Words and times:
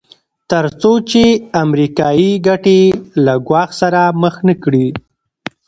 تر 0.51 0.65
څو 0.81 0.91
چې 1.09 1.23
امریکایي 1.63 2.31
ګټې 2.47 2.81
له 3.25 3.33
ګواښ 3.47 3.69
سره 3.81 4.01
مخ 4.21 4.35
نه 4.47 4.55
کړي. 4.63 4.87